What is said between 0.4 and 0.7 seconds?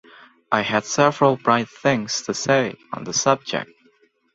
I